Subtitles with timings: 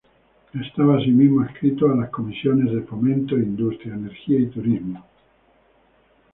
[0.59, 5.05] Estaba así mismo adscrito a las comisiones de Fomento e Industria, Energía y Turismo.